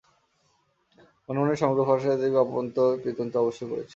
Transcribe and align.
মনে 1.29 1.39
মনে 1.41 1.53
সমগ্র 1.55 1.81
ফরাসী 1.87 2.07
জাতির 2.09 2.35
বাপন্ত-পিতন্ত 2.37 3.33
অবশ্যই 3.37 3.69
করেছিল। 3.71 3.89